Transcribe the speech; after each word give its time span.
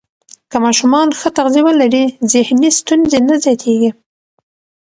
که 0.51 0.57
ماشومان 0.65 1.07
ښه 1.19 1.29
تغذیه 1.37 1.63
ولري، 1.65 2.05
ذهني 2.31 2.69
ستونزې 2.79 3.19
نه 3.27 3.35
زیاتېږي. 3.43 3.91